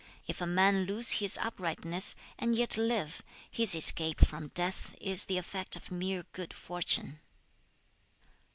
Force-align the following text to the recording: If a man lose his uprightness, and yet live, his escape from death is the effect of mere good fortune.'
If 0.25 0.41
a 0.41 0.47
man 0.47 0.87
lose 0.87 1.11
his 1.11 1.37
uprightness, 1.37 2.15
and 2.39 2.55
yet 2.55 2.75
live, 2.75 3.21
his 3.51 3.75
escape 3.75 4.19
from 4.19 4.47
death 4.55 4.95
is 4.99 5.25
the 5.25 5.37
effect 5.37 5.75
of 5.75 5.91
mere 5.91 6.23
good 6.33 6.55
fortune.' 6.55 7.19